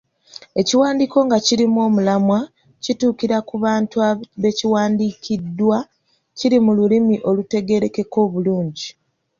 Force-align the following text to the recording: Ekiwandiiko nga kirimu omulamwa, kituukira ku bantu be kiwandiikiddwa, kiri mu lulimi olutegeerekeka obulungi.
Ekiwandiiko 0.61 1.17
nga 1.25 1.37
kirimu 1.45 1.77
omulamwa, 1.87 2.39
kituukira 2.83 3.37
ku 3.47 3.55
bantu 3.65 3.95
be 4.41 4.49
kiwandiikiddwa, 4.57 5.77
kiri 6.37 6.57
mu 6.65 6.71
lulimi 6.77 7.15
olutegeerekeka 7.29 8.17
obulungi. 8.25 8.87